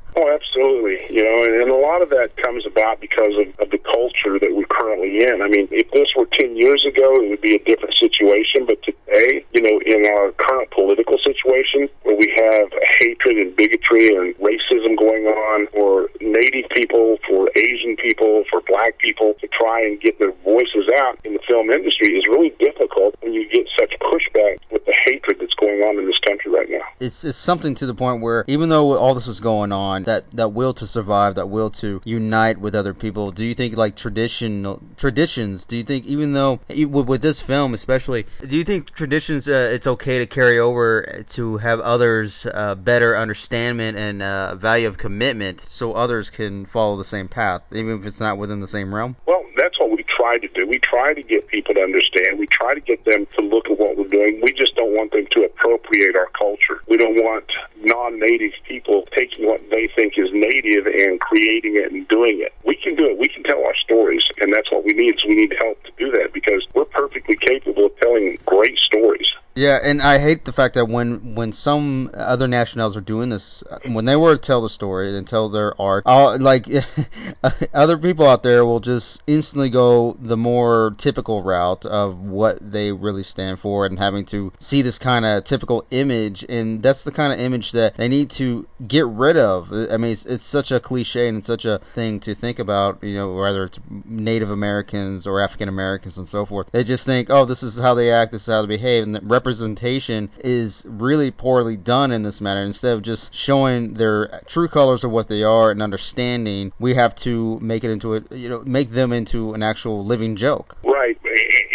You 1.18 1.26
know, 1.26 1.50
and, 1.50 1.66
and 1.66 1.72
a 1.74 1.82
lot 1.82 2.04
of 2.06 2.14
that 2.14 2.38
comes 2.38 2.62
about 2.70 3.02
because 3.02 3.34
of, 3.42 3.50
of 3.58 3.74
the 3.74 3.82
culture 3.82 4.38
that 4.38 4.54
we're 4.54 4.70
currently 4.70 5.26
in. 5.26 5.42
I 5.42 5.50
mean, 5.50 5.66
if 5.74 5.90
this 5.90 6.14
were 6.14 6.30
10 6.30 6.56
years 6.56 6.86
ago, 6.86 7.18
it 7.18 7.34
would 7.34 7.42
be 7.42 7.58
a 7.58 7.64
different 7.66 7.98
situation. 7.98 8.70
But 8.70 8.78
today, 8.86 9.42
you 9.50 9.66
know, 9.66 9.82
in 9.82 10.06
our 10.06 10.30
current 10.38 10.70
political 10.70 11.18
situation 11.26 11.90
where 12.06 12.14
we 12.14 12.30
have 12.38 12.70
hatred 13.02 13.42
and 13.42 13.50
bigotry 13.58 14.14
and 14.14 14.38
racism 14.38 14.94
going 14.94 15.26
on 15.26 15.66
for 15.74 16.06
Native 16.22 16.70
people, 16.70 17.18
for 17.26 17.50
Asian 17.58 17.98
people, 17.98 18.46
for 18.54 18.62
black 18.70 19.00
people 19.00 19.34
to 19.42 19.48
try 19.48 19.82
and 19.82 20.00
get 20.00 20.20
their 20.20 20.38
voices 20.46 20.86
out 21.02 21.18
in 21.26 21.34
the 21.34 21.42
film 21.50 21.72
industry 21.72 22.14
is 22.14 22.30
really 22.30 22.54
difficult 22.62 23.18
when 23.26 23.34
you 23.34 23.50
get 23.50 23.66
such 23.74 23.90
pushback 24.06 24.62
hatred 25.08 25.38
that's 25.40 25.54
going 25.56 25.82
on 25.82 25.98
in 25.98 26.06
this 26.06 26.20
country 26.20 26.52
right 26.52 26.70
now. 26.70 26.82
It's, 27.00 27.24
it's 27.24 27.38
something 27.38 27.74
to 27.76 27.86
the 27.86 27.94
point 27.94 28.22
where 28.22 28.44
even 28.48 28.70
though 28.70 28.98
all 28.98 29.14
this 29.14 29.28
is 29.28 29.40
going 29.40 29.72
on, 29.72 30.04
that, 30.04 30.32
that 30.32 30.50
will 30.50 30.74
to 30.76 30.88
survive, 30.88 31.36
that 31.36 31.48
will 31.48 31.70
to 31.72 32.02
unite 32.04 32.60
with 32.60 32.76
other 32.76 32.94
people, 32.94 33.32
do 33.32 33.46
you 33.46 33.54
think 33.54 33.78
like 33.78 33.96
traditional 33.96 34.82
traditions, 34.98 35.66
do 35.66 35.78
you 35.78 35.84
think 35.84 36.06
even 36.06 36.34
though 36.34 36.60
with, 36.70 37.08
with 37.08 37.22
this 37.22 37.42
film 37.42 37.74
especially, 37.74 38.26
do 38.46 38.58
you 38.58 38.64
think 38.64 38.92
traditions 38.92 39.48
uh, 39.48 39.70
it's 39.72 39.88
okay 39.88 40.20
to 40.20 40.26
carry 40.26 40.60
over 40.60 41.24
to 41.30 41.58
have 41.58 41.80
others 41.80 42.46
uh, 42.54 42.76
better 42.76 43.16
understanding 43.16 43.96
and 43.96 44.22
uh, 44.22 44.56
value 44.56 44.88
of 44.88 44.98
commitment 44.98 45.62
so 45.62 45.94
others 45.94 46.30
can 46.30 46.66
follow 46.66 46.98
the 46.98 47.04
same 47.04 47.28
path 47.28 47.62
even 47.72 48.00
if 48.00 48.06
it's 48.06 48.20
not 48.20 48.38
within 48.38 48.60
the 48.60 48.68
same 48.68 48.94
realm? 48.94 49.16
Well, 49.26 49.44
that's 49.58 49.80
what 49.80 49.92
we 49.92 49.97
try 50.27 50.38
to 50.38 50.48
do. 50.50 50.67
We 50.67 50.79
try 50.79 51.13
to 51.13 51.24
get 51.24 51.48
people 51.48 51.74
to 51.75 51.81
understand. 51.81 52.39
We 52.39 52.48
try 52.48 52.74
to 52.74 52.81
get 52.81 53.05
them 53.05 53.27
to 53.38 53.41
look 53.41 53.69
at 53.69 53.79
what 53.79 53.98
we're 53.98 54.07
doing. 54.07 54.41
We 54.43 54.51
just 54.53 54.75
don't 54.75 54.93
want 54.93 55.12
them 55.12 55.25
to 55.31 55.43
appropriate 55.43 56.15
our 56.15 56.27
culture. 56.38 56.81
We 56.88 56.98
don't 56.98 57.15
want 57.15 57.46
non-native 57.81 58.53
people 58.67 59.07
taking 59.15 59.48
what 59.48 59.62
they 59.72 59.88
think 59.96 60.13
is 60.17 60.29
native 60.34 60.86
and 60.86 61.19
creating 61.19 61.75
it 61.77 61.91
and 61.91 62.07
doing 62.10 62.41
it. 62.41 62.53
We 62.65 62.75
can 62.75 62.96
do 62.96 63.05
it. 63.05 63.17
We 63.17 63.27
can 63.29 63.43
tell 63.43 63.63
our 63.63 63.75
stories, 63.75 64.24
and 64.41 64.53
that's 64.53 64.72
what 64.72 64.84
we 64.84 64.93
need. 64.93 65.15
So 65.22 65.29
we 65.29 65.36
need 65.36 65.55
help 65.62 65.81
to 65.84 65.91
do 65.98 66.12
that 66.12 66.34
because 66.34 66.65
we're 66.74 66.86
perfectly 66.86 67.38
capable 67.38 67.86
of 67.86 67.98
telling 68.00 68.38
great 68.46 68.77
stories. 68.79 69.31
Yeah, 69.58 69.80
and 69.82 70.04
I 70.04 70.20
hate 70.20 70.46
the 70.46 70.54
fact 70.54 70.76
that 70.76 70.86
when 70.86 71.34
when 71.34 71.52
some 71.52 72.12
other 72.14 72.48
nationals 72.48 72.96
are 72.96 73.02
doing 73.02 73.30
this, 73.30 73.64
when 73.86 74.06
they 74.06 74.16
were 74.16 74.36
to 74.36 74.42
tell 74.42 74.62
the 74.62 74.70
story 74.70 75.18
and 75.18 75.26
tell 75.28 75.50
their 75.50 75.80
art, 75.82 76.04
uh, 76.06 76.38
like 76.40 76.68
other 77.74 77.98
people 77.98 78.28
out 78.28 78.44
there 78.44 78.64
will 78.64 78.80
just 78.80 79.24
instantly 79.26 79.72
go 79.72 80.16
the 80.22 80.38
more 80.38 80.94
typical 80.98 81.42
route 81.42 81.88
of 81.88 82.20
what 82.20 82.60
they 82.62 82.92
really 82.92 83.24
stand 83.24 83.58
for 83.58 83.88
and 83.88 83.98
having 83.98 84.26
to 84.26 84.54
see 84.60 84.84
this 84.84 85.00
kind 85.00 85.26
of 85.26 85.44
typical 85.44 85.88
image, 85.90 86.46
and 86.48 86.84
that's 86.84 87.04
the 87.04 87.12
kind 87.12 87.34
of 87.34 87.40
image 87.40 87.72
that 87.72 87.98
they 87.98 88.08
need 88.08 88.30
to 88.30 88.68
get 88.88 89.08
rid 89.08 89.38
of. 89.38 89.72
I 89.72 89.98
mean, 89.98 90.12
it's, 90.12 90.26
it's 90.28 90.44
such 90.44 90.72
a 90.72 90.80
cliche 90.80 91.28
and 91.28 91.44
such 91.44 91.66
a 91.66 91.80
thing 91.96 92.20
to 92.20 92.36
think 92.36 92.60
about, 92.60 93.02
you 93.02 93.16
know, 93.16 93.34
whether 93.34 93.64
it's 93.64 93.80
Native 94.06 94.52
Americans 94.52 95.26
or 95.26 95.42
African 95.42 95.68
Americans 95.68 96.16
and 96.16 96.28
so 96.28 96.46
forth. 96.46 96.70
They 96.72 96.84
just 96.84 97.08
think, 97.08 97.32
oh, 97.32 97.46
this 97.46 97.64
is 97.64 97.80
how 97.80 97.96
they 97.96 98.12
act, 98.12 98.32
this 98.32 98.48
is 98.48 98.54
how 98.54 98.62
they 98.62 98.68
behave, 98.68 99.02
and 99.02 99.16
that 99.16 99.24
representation 99.48 100.30
is 100.39 100.86
really 100.89 101.32
poorly 101.32 101.77
done 101.77 102.12
in 102.12 102.22
this 102.24 102.42
matter. 102.42 102.62
Instead 102.62 102.94
of 102.94 103.01
just 103.01 103.34
showing 103.34 103.94
their 103.94 104.42
true 104.46 104.68
colors 104.68 105.06
of 105.06 105.12
what 105.12 105.30
they 105.30 105.42
are 105.42 105.72
and 105.72 105.82
understanding, 105.82 106.74
we 106.80 106.96
have 106.96 107.16
to 107.16 107.58
make 107.62 107.86
it 107.86 107.89
into 107.89 108.16
a, 108.16 108.22
you 108.32 108.50
know, 108.50 108.62
make 108.66 108.92
them 108.92 109.13
into 109.13 109.54
an 109.54 109.63
actual 109.63 110.04
living 110.04 110.36
joke. 110.36 110.75
Right. 110.84 111.18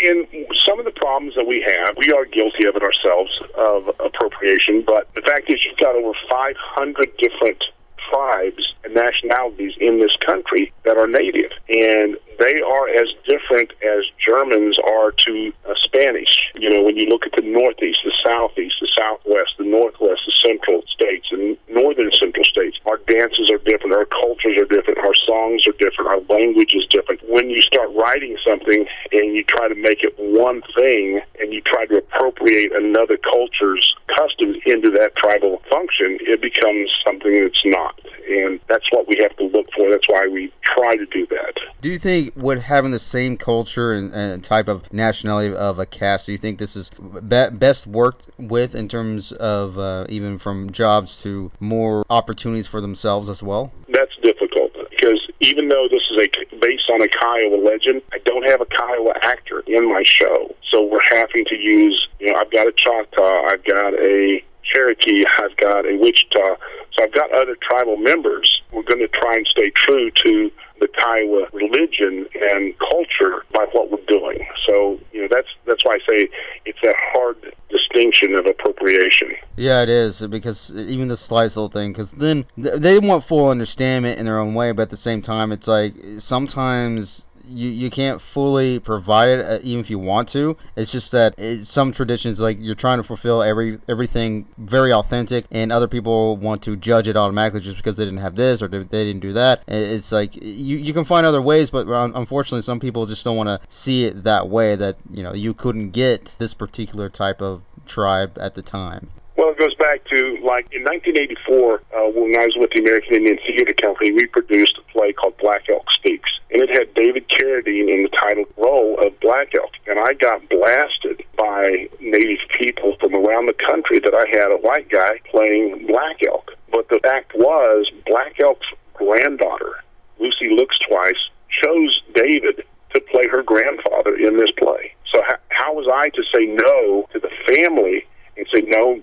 And 0.04 0.26
some 0.66 0.78
of 0.78 0.84
the 0.84 0.90
problems 0.90 1.34
that 1.34 1.46
we 1.46 1.64
have, 1.66 1.96
we 1.96 2.12
are 2.12 2.26
guilty 2.26 2.68
of 2.68 2.76
it 2.76 2.82
ourselves 2.82 3.40
of 3.56 3.88
appropriation, 4.04 4.84
but 4.86 5.08
the 5.14 5.22
fact 5.22 5.48
is 5.48 5.64
you've 5.64 5.78
got 5.78 5.94
over 5.94 6.12
500 6.28 7.16
different 7.16 7.64
tribes 8.12 8.74
and 8.84 8.94
nationalities 8.94 9.72
in 9.80 10.00
this 10.00 10.14
country 10.24 10.72
that 10.84 10.96
are 10.96 11.06
native. 11.06 11.50
And 11.68 12.16
they 12.38 12.60
are 12.60 12.88
as 12.88 13.08
different 13.24 13.72
as 13.82 14.04
Germans 14.18 14.76
are 14.78 15.12
to 15.12 15.52
uh, 15.68 15.74
Spanish. 15.82 16.50
You 16.54 16.70
know, 16.70 16.82
when 16.82 16.96
you 16.96 17.06
look 17.06 17.26
at 17.26 17.32
the 17.36 17.46
Northeast, 17.46 18.00
the 18.04 18.12
Southeast, 18.24 18.74
the 18.80 18.88
Southwest, 18.98 19.54
the 19.58 19.64
Northwest, 19.64 20.22
the 20.26 20.32
Central 20.32 20.82
states, 20.88 21.28
and 21.30 21.56
Northern 21.70 22.10
Central 22.12 22.44
states, 22.44 22.78
our 22.86 22.98
dances 23.06 23.50
are 23.50 23.58
different, 23.58 23.94
our 23.94 24.06
cultures 24.06 24.58
are 24.58 24.64
different, 24.64 24.98
our 24.98 25.14
songs 25.14 25.66
are 25.66 25.76
different, 25.78 26.10
our 26.10 26.20
language 26.36 26.74
is 26.74 26.86
different. 26.86 27.20
When 27.28 27.48
you 27.50 27.62
start 27.62 27.90
writing 27.94 28.36
something 28.44 28.86
and 29.12 29.34
you 29.34 29.44
try 29.44 29.68
to 29.68 29.76
make 29.76 30.02
it 30.02 30.14
one 30.18 30.62
thing 30.74 31.20
and 31.38 31.52
you 31.52 31.60
try 31.60 31.86
to 31.86 31.98
appropriate 31.98 32.72
another 32.74 33.18
culture's 33.18 33.94
customs 34.08 34.56
into 34.66 34.90
that 34.98 35.14
tribal 35.16 35.62
function, 35.70 36.18
it 36.22 36.40
becomes 36.40 36.90
something 37.06 37.34
that's 37.44 37.64
not. 37.64 38.00
And 38.40 38.60
that's 38.68 38.84
what 38.90 39.06
we 39.08 39.16
have 39.20 39.36
to 39.36 39.44
look 39.44 39.66
for. 39.76 39.90
That's 39.90 40.08
why 40.08 40.26
we 40.26 40.52
try 40.62 40.96
to 40.96 41.06
do 41.06 41.26
that. 41.26 41.54
Do 41.80 41.88
you 41.88 41.98
think 41.98 42.32
would 42.36 42.60
having 42.60 42.90
the 42.90 42.98
same 42.98 43.36
culture 43.36 43.92
and, 43.92 44.12
and, 44.14 44.42
type 44.42 44.68
of 44.68 44.92
nationality 44.92 45.54
of 45.54 45.78
a 45.78 45.86
cast, 45.86 46.26
do 46.26 46.32
you 46.32 46.38
think 46.38 46.58
this 46.58 46.76
is 46.76 46.90
be- 46.90 47.50
best 47.52 47.86
worked 47.86 48.28
with 48.38 48.74
in 48.74 48.88
terms 48.88 49.32
of 49.32 49.78
uh, 49.78 50.06
even 50.08 50.38
from 50.38 50.70
jobs 50.70 51.22
to 51.22 51.50
more 51.60 52.04
opportunities 52.10 52.66
for 52.66 52.80
themselves 52.80 53.28
as 53.28 53.42
well? 53.42 53.72
That's 53.88 54.14
difficult 54.22 54.72
because 54.90 55.20
even 55.40 55.68
though 55.68 55.88
this 55.90 56.02
is 56.10 56.18
a 56.18 56.56
based 56.56 56.90
on 56.92 57.02
a 57.02 57.08
Kiowa 57.08 57.56
legend, 57.56 58.02
I 58.12 58.18
don't 58.24 58.48
have 58.48 58.60
a 58.60 58.66
Kiowa 58.66 59.14
actor 59.22 59.64
in 59.66 59.88
my 59.88 60.02
show, 60.04 60.54
so 60.70 60.84
we're 60.84 60.98
having 61.10 61.44
to 61.46 61.56
use. 61.56 62.08
You 62.20 62.32
know, 62.32 62.38
I've 62.38 62.50
got 62.50 62.66
a 62.66 62.72
Choctaw, 62.72 63.46
I've 63.46 63.64
got 63.64 63.94
a 63.94 64.42
Cherokee, 64.62 65.24
I've 65.38 65.56
got 65.56 65.86
a 65.86 65.96
Wichita, 65.96 66.56
so 66.94 67.04
I've 67.04 67.12
got 67.12 67.32
other 67.32 67.56
tribal 67.62 67.96
members. 67.96 68.62
We're 68.72 68.82
going 68.82 69.00
to 69.00 69.08
try 69.08 69.36
and 69.36 69.46
stay 69.46 69.70
true 69.70 70.10
to 70.10 70.50
the 70.80 70.88
Kiowa 70.88 71.46
religion 71.52 72.26
and 72.50 72.74
culture 72.78 73.44
by 73.52 73.66
what 73.72 73.90
we're 73.90 74.04
doing. 74.06 74.44
So, 74.66 74.98
you 75.12 75.22
know, 75.22 75.28
that's 75.30 75.48
that's 75.64 75.84
why 75.84 75.94
I 75.94 75.98
say 75.98 76.28
it's 76.64 76.82
a 76.82 76.92
hard 77.12 77.36
distinction 77.70 78.34
of 78.34 78.46
appropriation. 78.46 79.34
Yeah, 79.56 79.82
it 79.82 79.88
is 79.88 80.26
because 80.26 80.74
even 80.74 81.08
the 81.08 81.16
slice 81.16 81.56
little 81.56 81.68
thing, 81.68 81.92
because 81.92 82.12
then 82.12 82.46
they 82.56 82.98
want 82.98 83.24
full 83.24 83.48
understanding 83.48 84.18
in 84.18 84.26
their 84.26 84.38
own 84.38 84.54
way, 84.54 84.72
but 84.72 84.82
at 84.82 84.90
the 84.90 84.96
same 84.96 85.22
time, 85.22 85.52
it's 85.52 85.68
like 85.68 85.94
sometimes 86.18 87.26
you, 87.48 87.68
you 87.68 87.90
can't 87.90 88.20
fully 88.20 88.78
provide 88.78 89.28
it 89.28 89.44
uh, 89.44 89.58
even 89.62 89.80
if 89.80 89.90
you 89.90 89.98
want 89.98 90.28
to. 90.30 90.56
It's 90.76 90.92
just 90.92 91.12
that 91.12 91.38
some 91.62 91.92
traditions 91.92 92.40
like 92.40 92.58
you're 92.60 92.74
trying 92.74 92.98
to 92.98 93.02
fulfill 93.02 93.42
every 93.42 93.80
everything 93.88 94.46
very 94.58 94.92
authentic, 94.92 95.46
and 95.50 95.72
other 95.72 95.88
people 95.88 96.36
want 96.36 96.62
to 96.62 96.76
judge 96.76 97.08
it 97.08 97.16
automatically 97.16 97.60
just 97.60 97.76
because 97.76 97.96
they 97.96 98.04
didn't 98.04 98.20
have 98.20 98.36
this 98.36 98.62
or 98.62 98.68
they 98.68 98.84
didn't 98.84 99.20
do 99.20 99.32
that. 99.32 99.62
It's 99.66 100.12
like 100.12 100.36
you 100.36 100.76
you 100.76 100.92
can 100.92 101.04
find 101.04 101.26
other 101.26 101.42
ways, 101.42 101.70
but 101.70 101.86
unfortunately, 101.88 102.62
some 102.62 102.80
people 102.80 103.06
just 103.06 103.24
don't 103.24 103.36
want 103.36 103.48
to 103.48 103.60
see 103.68 104.04
it 104.04 104.24
that 104.24 104.48
way. 104.48 104.76
That 104.76 104.96
you 105.10 105.22
know 105.22 105.34
you 105.34 105.54
couldn't 105.54 105.90
get 105.90 106.34
this 106.38 106.54
particular 106.54 107.08
type 107.08 107.40
of 107.40 107.62
tribe 107.86 108.38
at 108.40 108.54
the 108.54 108.62
time. 108.62 109.10
Well, 109.36 109.50
it 109.50 109.58
goes 109.58 109.74
back 109.76 110.04
to 110.04 110.38
like 110.44 110.68
in 110.72 110.84
1984 110.84 111.74
uh, 111.74 112.10
when 112.12 112.36
I 112.38 112.44
was 112.44 112.54
with 112.56 112.70
the 112.74 112.80
American 112.80 113.14
Indian 113.14 113.38
Theater 113.46 113.72
Company. 113.72 114.12
We 114.12 114.26
produced 114.26 114.78
a 114.78 114.92
play 114.92 115.12
called 115.12 115.36
Black 115.38 115.64
Elk 115.70 115.90
Speaks, 115.90 116.21
and 116.52 116.60
it 116.60 116.70
had 116.70 116.92
David 116.94 117.28
Carradine 117.28 117.88
in 117.88 118.02
the 118.02 118.10
title 118.10 118.44
role 118.58 118.98
of 119.00 119.18
Black 119.20 119.54
Elk. 119.54 119.70
And 119.86 119.98
I 119.98 120.12
got 120.12 120.46
blasted 120.50 121.24
by 121.36 121.88
Native 122.00 122.40
people 122.60 122.94
from 123.00 123.14
around 123.14 123.46
the 123.46 123.54
country 123.54 123.98
that 124.00 124.14
I 124.14 124.28
had 124.28 124.52
a 124.52 124.58
white 124.58 124.90
guy 124.90 125.18
playing 125.30 125.86
Black 125.86 126.16
Elk. 126.26 126.52
But 126.70 126.88
the 126.90 127.00
fact 127.02 127.32
was, 127.34 127.90
Black 128.06 128.38
Elk's 128.38 128.66
granddaughter, 128.92 129.82
Lucy 130.18 130.50
Looks 130.50 130.78
Twice, 130.86 131.30
chose 131.62 132.02
David 132.14 132.64
to 132.92 133.00
play 133.00 133.26
her 133.30 133.42
grandfather 133.42 134.14
in 134.16 134.36
this 134.36 134.52
play. 134.52 134.94
So 135.10 135.22
how, 135.26 135.36
how 135.48 135.74
was 135.74 135.88
I 135.92 136.10
to 136.10 136.22
say 136.34 136.46
no 136.46 137.08
to 137.12 137.18
the 137.18 137.30
family 137.48 138.06
and 138.36 138.46
say 138.54 138.62
no? 138.62 139.00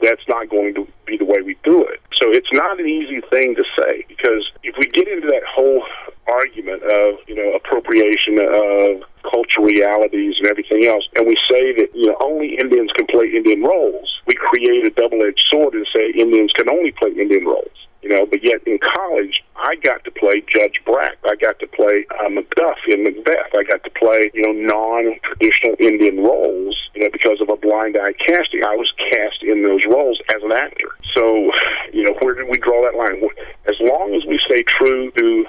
That's 0.00 0.22
not 0.28 0.48
going 0.48 0.74
to 0.74 0.86
be 1.06 1.16
the 1.16 1.24
way 1.24 1.42
we 1.42 1.56
do 1.64 1.84
it. 1.84 2.00
So 2.14 2.30
it's 2.30 2.52
not 2.52 2.78
an 2.78 2.86
easy 2.86 3.20
thing 3.30 3.56
to 3.56 3.64
say 3.76 4.04
because 4.06 4.48
if 4.62 4.76
we 4.78 4.86
get 4.86 5.08
into 5.08 5.26
that 5.26 5.42
whole 5.44 5.82
argument 6.28 6.82
of 6.82 7.20
you 7.26 7.34
know 7.34 7.54
appropriation 7.54 8.38
of 8.38 9.02
cultural 9.22 9.66
realities 9.66 10.36
and 10.38 10.46
everything 10.46 10.86
else, 10.86 11.08
and 11.16 11.26
we 11.26 11.36
say 11.50 11.72
that 11.74 11.88
you 11.94 12.06
know 12.06 12.16
only 12.20 12.56
Indians 12.58 12.90
can 12.96 13.06
play 13.06 13.26
Indian 13.34 13.62
roles, 13.62 14.20
we 14.28 14.34
create 14.34 14.86
a 14.86 14.90
double-edged 14.90 15.46
sword 15.50 15.74
and 15.74 15.86
say 15.94 16.10
Indians 16.10 16.52
can 16.52 16.68
only 16.68 16.92
play 16.92 17.10
Indian 17.10 17.44
roles. 17.46 17.72
You 18.02 18.10
know, 18.10 18.26
but 18.26 18.44
yet 18.44 18.62
in 18.64 18.78
college, 18.78 19.42
I 19.56 19.74
got 19.82 20.04
to 20.04 20.10
play 20.12 20.40
Judge 20.54 20.80
Brack. 20.86 21.18
I 21.24 21.34
got 21.34 21.58
to 21.58 21.66
play 21.66 22.06
uh, 22.20 22.28
Macduff 22.28 22.78
in 22.86 23.02
Macbeth. 23.02 23.50
I 23.58 23.64
got 23.64 23.82
to 23.82 23.90
play, 23.90 24.30
you 24.34 24.42
know, 24.42 24.52
non-traditional 24.52 25.74
Indian 25.80 26.22
roles, 26.22 26.78
you 26.94 27.02
know, 27.02 27.10
because 27.10 27.40
of 27.40 27.48
a 27.48 27.56
blind 27.56 27.96
eye 27.96 28.12
casting. 28.24 28.62
I 28.64 28.76
was 28.76 28.92
cast 29.10 29.42
in 29.42 29.64
those 29.64 29.84
roles 29.84 30.20
as 30.30 30.40
an 30.44 30.52
actor. 30.52 30.90
So, 31.12 31.50
you 31.92 32.04
know, 32.04 32.14
where 32.20 32.34
did 32.34 32.48
we 32.48 32.58
draw 32.58 32.84
that 32.84 32.96
line? 32.96 33.20
As 33.66 33.76
long 33.80 34.14
as 34.14 34.24
we 34.28 34.38
stay 34.46 34.62
true 34.62 35.10
to 35.10 35.46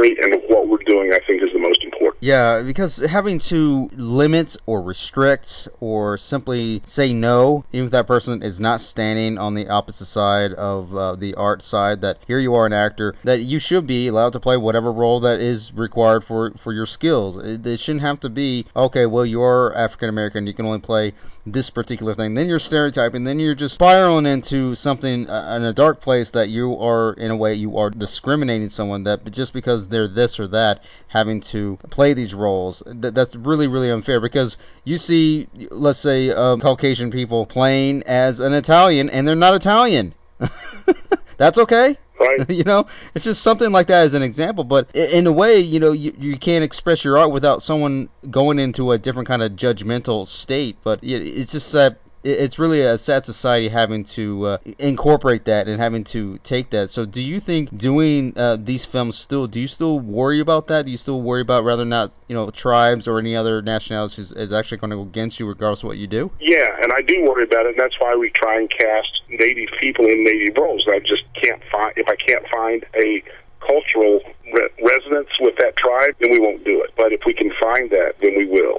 the 0.00 0.18
and 0.22 0.34
what 0.48 0.68
we're 0.68 0.78
doing, 0.86 1.12
I 1.12 1.20
think 1.26 1.42
is 1.42 1.50
the 1.52 1.58
most 1.58 1.82
important. 1.84 2.16
Yeah, 2.20 2.62
because 2.62 2.98
having 2.98 3.38
to 3.50 3.88
limit 3.96 4.56
or 4.66 4.82
restrict 4.82 5.68
or 5.90 6.16
simply 6.16 6.80
say 6.84 7.12
no, 7.12 7.64
even 7.72 7.86
if 7.86 7.90
that 7.90 8.06
person 8.06 8.42
is 8.44 8.60
not 8.60 8.80
standing 8.80 9.38
on 9.38 9.54
the 9.54 9.68
opposite 9.68 10.06
side 10.06 10.52
of 10.52 10.94
uh, 10.94 11.16
the 11.16 11.34
art 11.34 11.62
side, 11.62 12.00
that 12.00 12.18
here 12.28 12.38
you 12.38 12.54
are 12.54 12.64
an 12.64 12.72
actor, 12.72 13.16
that 13.24 13.40
you 13.40 13.58
should 13.58 13.86
be 13.88 14.06
allowed 14.06 14.32
to 14.32 14.38
play 14.38 14.56
whatever 14.56 14.92
role 14.92 15.18
that 15.18 15.40
is 15.40 15.72
required 15.74 16.22
for, 16.22 16.52
for 16.52 16.72
your 16.72 16.86
skills. 16.86 17.36
It, 17.36 17.66
it 17.66 17.80
shouldn't 17.80 18.02
have 18.02 18.20
to 18.20 18.30
be, 18.30 18.66
okay, 18.76 19.04
well, 19.06 19.26
you're 19.26 19.74
African 19.76 20.08
American, 20.08 20.46
you 20.46 20.54
can 20.54 20.66
only 20.66 20.78
play 20.78 21.12
this 21.46 21.70
particular 21.70 22.14
thing. 22.14 22.34
Then 22.34 22.48
you're 22.48 22.58
stereotyping, 22.58 23.24
then 23.24 23.40
you're 23.40 23.54
just 23.54 23.74
spiraling 23.74 24.26
into 24.26 24.74
something 24.74 25.28
uh, 25.28 25.54
in 25.56 25.64
a 25.64 25.72
dark 25.72 26.00
place 26.00 26.30
that 26.30 26.50
you 26.50 26.78
are, 26.78 27.14
in 27.14 27.30
a 27.30 27.36
way, 27.36 27.54
you 27.54 27.76
are 27.78 27.90
discriminating 27.90 28.68
someone 28.68 29.04
that 29.04 29.30
just 29.32 29.52
because 29.52 29.88
they're 29.88 30.06
this 30.06 30.38
or 30.38 30.46
that, 30.48 30.84
having 31.08 31.40
to 31.40 31.78
play 31.88 32.12
these 32.14 32.34
roles. 32.34 32.82
Th- 32.86 33.14
that's 33.14 33.34
really, 33.36 33.66
really 33.66 33.90
unfair 33.90 34.20
because 34.20 34.56
you 34.84 34.98
see, 34.98 35.48
let's 35.80 35.98
say, 35.98 36.30
um, 36.30 36.60
Caucasian 36.60 37.10
people 37.10 37.46
playing 37.46 38.02
as 38.04 38.40
an 38.40 38.52
Italian 38.52 39.08
and 39.10 39.26
they're 39.26 39.34
not 39.34 39.54
Italian. 39.54 40.14
that's 41.36 41.58
okay. 41.58 41.96
Right. 42.18 42.38
you 42.50 42.64
know, 42.64 42.86
it's 43.14 43.24
just 43.24 43.42
something 43.42 43.72
like 43.72 43.86
that 43.86 44.02
as 44.04 44.14
an 44.14 44.22
example. 44.22 44.62
But 44.64 44.94
in 44.94 45.26
a 45.26 45.32
way, 45.32 45.58
you 45.58 45.80
know, 45.80 45.92
you, 45.92 46.14
you 46.18 46.36
can't 46.36 46.62
express 46.62 47.04
your 47.04 47.16
art 47.16 47.32
without 47.32 47.62
someone 47.62 48.10
going 48.30 48.58
into 48.58 48.92
a 48.92 48.98
different 48.98 49.26
kind 49.26 49.42
of 49.42 49.52
judgmental 49.52 50.26
state. 50.26 50.76
But 50.84 51.00
it's 51.02 51.52
just 51.52 51.72
that 51.72 51.98
it's 52.22 52.58
really 52.58 52.82
a 52.82 52.98
sad 52.98 53.24
society 53.24 53.68
having 53.68 54.04
to 54.04 54.46
uh, 54.46 54.58
incorporate 54.78 55.44
that 55.46 55.68
and 55.68 55.80
having 55.80 56.04
to 56.04 56.38
take 56.38 56.70
that. 56.70 56.90
So, 56.90 57.06
do 57.06 57.22
you 57.22 57.40
think 57.40 57.76
doing 57.76 58.36
uh, 58.36 58.56
these 58.60 58.84
films 58.84 59.16
still? 59.16 59.46
Do 59.46 59.60
you 59.60 59.66
still 59.66 59.98
worry 59.98 60.40
about 60.40 60.66
that? 60.68 60.84
Do 60.84 60.90
you 60.90 60.96
still 60.96 61.22
worry 61.22 61.40
about 61.40 61.64
whether 61.64 61.82
or 61.82 61.86
not 61.86 62.14
you 62.28 62.34
know 62.34 62.50
tribes 62.50 63.08
or 63.08 63.18
any 63.18 63.34
other 63.34 63.62
nationalities 63.62 64.32
is, 64.32 64.52
actually 64.52 64.78
going 64.78 64.90
to 64.90 64.96
go 64.96 65.02
against 65.02 65.40
you, 65.40 65.46
regardless 65.46 65.82
of 65.82 65.88
what 65.88 65.98
you 65.98 66.06
do? 66.06 66.30
Yeah, 66.40 66.66
and 66.82 66.92
I 66.92 67.02
do 67.02 67.22
worry 67.24 67.44
about 67.44 67.66
it, 67.66 67.70
and 67.70 67.78
that's 67.78 67.98
why 67.98 68.14
we 68.14 68.30
try 68.30 68.58
and 68.58 68.70
cast 68.70 69.22
native 69.30 69.68
people 69.80 70.06
in 70.06 70.24
native 70.24 70.56
roles. 70.56 70.86
I 70.88 70.98
just 70.98 71.22
can't 71.34 71.62
find 71.72 71.92
if 71.96 72.08
I 72.08 72.16
can't 72.16 72.46
find 72.48 72.84
a 72.94 73.22
cultural 73.60 74.20
re- 74.52 74.68
resonance 74.82 75.30
with 75.40 75.56
that 75.56 75.76
tribe, 75.76 76.14
then 76.18 76.30
we 76.30 76.38
won't 76.38 76.64
do 76.64 76.82
it. 76.82 76.90
But 76.96 77.12
if 77.12 77.20
we 77.24 77.32
can 77.32 77.52
find 77.60 77.90
that, 77.90 78.14
then 78.20 78.36
we 78.36 78.46
will. 78.46 78.78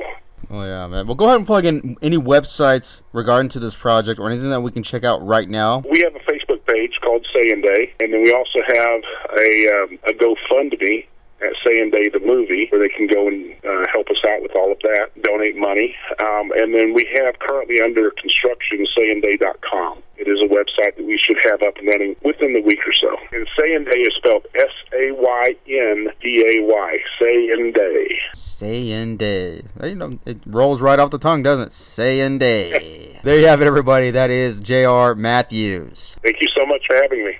Oh 0.53 0.65
yeah, 0.65 0.85
man. 0.87 1.07
Well, 1.07 1.15
go 1.15 1.25
ahead 1.27 1.37
and 1.37 1.47
plug 1.47 1.63
in 1.63 1.95
any 2.01 2.17
websites 2.17 3.03
regarding 3.13 3.47
to 3.49 3.59
this 3.59 3.73
project 3.73 4.19
or 4.19 4.29
anything 4.29 4.49
that 4.49 4.59
we 4.59 4.69
can 4.69 4.83
check 4.83 5.05
out 5.05 5.25
right 5.25 5.47
now. 5.47 5.81
We 5.89 6.01
have 6.01 6.13
a 6.13 6.19
Facebook 6.19 6.65
page 6.65 6.99
called 7.01 7.25
Saynday, 7.33 7.91
and 8.01 8.11
then 8.11 8.21
we 8.21 8.33
also 8.33 8.59
have 8.67 9.01
a 9.39 9.83
um, 9.83 9.99
a 10.07 10.13
GoFundMe 10.13 11.05
at 11.41 11.53
Saynday 11.65 12.11
the 12.11 12.19
movie, 12.19 12.67
where 12.69 12.81
they 12.81 12.93
can 12.93 13.07
go 13.07 13.27
and 13.27 13.53
uh, 13.63 13.85
help 13.91 14.09
us 14.09 14.21
out 14.27 14.41
with 14.41 14.55
all 14.55 14.71
of 14.71 14.79
that, 14.83 15.09
donate 15.21 15.57
money. 15.57 15.95
Um, 16.19 16.51
and 16.55 16.73
then 16.73 16.93
we 16.93 17.07
have 17.17 17.39
currently 17.39 17.81
under 17.81 18.11
construction 18.11 18.85
Saynday.com. 18.97 20.03
It 20.17 20.27
is 20.27 20.39
a 20.39 20.47
website 20.47 20.95
that 20.97 21.05
we 21.05 21.17
should 21.17 21.37
have 21.45 21.63
up 21.63 21.77
and 21.77 21.87
running 21.87 22.15
within 22.23 22.53
the 22.53 22.61
week 22.61 22.79
or 22.85 22.93
so. 22.93 23.17
And 23.31 23.47
Saynday 23.59 24.05
is 24.05 24.13
spelled 24.17 24.45
S 24.53 24.69
A 24.93 25.11
Y 25.11 25.55
N 25.67 26.09
D 26.21 26.45
A 26.45 26.63
Y. 26.63 26.97
Saynday. 27.19 28.07
Sayin' 28.33 29.17
Day. 29.17 29.61
You 29.83 29.95
know, 29.95 30.11
it 30.25 30.37
rolls 30.45 30.81
right 30.81 30.99
off 30.99 31.09
the 31.09 31.17
tongue, 31.17 31.41
doesn't 31.41 31.67
it? 31.67 31.71
Saynday. 31.71 33.19
there 33.23 33.39
you 33.39 33.47
have 33.47 33.61
it, 33.61 33.65
everybody. 33.65 34.11
That 34.11 34.29
is 34.29 34.61
J.R. 34.61 35.15
Mathews. 35.15 36.17
Thank 36.23 36.37
you 36.39 36.47
so 36.55 36.65
much 36.67 36.85
for 36.87 36.95
having 36.97 37.25
me. 37.25 37.39